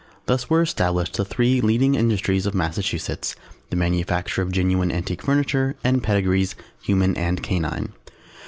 Thus 0.25 0.49
were 0.49 0.63
established 0.63 1.17
the 1.17 1.23
three 1.25 1.61
leading 1.61 1.93
industries 1.93 2.47
of 2.47 2.55
Massachusetts, 2.55 3.35
the 3.69 3.75
manufacture 3.75 4.41
of 4.41 4.51
genuine 4.51 4.91
antique 4.91 5.21
furniture 5.21 5.75
and 5.83 6.01
Pedigrees 6.01 6.55
(Human 6.81 7.15
and 7.15 7.43
canine). 7.43 7.93